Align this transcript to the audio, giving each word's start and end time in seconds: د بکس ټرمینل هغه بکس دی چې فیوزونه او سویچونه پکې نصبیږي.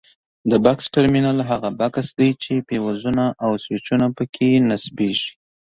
د 0.49 0.51
بکس 0.65 0.85
ټرمینل 0.95 1.37
هغه 1.49 1.69
بکس 1.79 2.07
دی 2.19 2.29
چې 2.43 2.53
فیوزونه 2.67 3.25
او 3.43 3.51
سویچونه 3.63 4.07
پکې 4.17 4.49
نصبیږي. 4.69 5.31